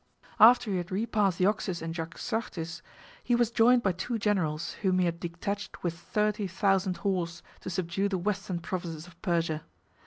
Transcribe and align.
After 0.39 0.71
he 0.71 0.77
had 0.77 0.89
repassed 0.91 1.37
the 1.37 1.45
Oxus 1.45 1.79
and 1.79 1.93
Jaxartes, 1.93 2.81
he 3.23 3.35
was 3.35 3.51
joined 3.51 3.83
by 3.83 3.91
two 3.91 4.17
generals, 4.17 4.73
whom 4.81 4.97
he 4.97 5.05
had 5.05 5.19
detached 5.19 5.83
with 5.83 5.93
thirty 5.93 6.47
thousand 6.47 6.97
horse, 6.97 7.43
to 7.59 7.69
subdue 7.69 8.09
the 8.09 8.17
western 8.17 8.57
provinces 8.61 9.05
of 9.05 9.21
Persia. 9.21 9.63